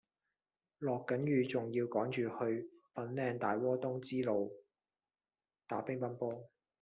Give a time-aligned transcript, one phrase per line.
[0.79, 4.51] 落緊雨仲要趕住去粉嶺大窩東支路
[5.67, 6.49] 打乒乓波